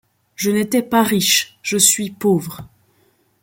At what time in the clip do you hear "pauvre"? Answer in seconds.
2.09-2.67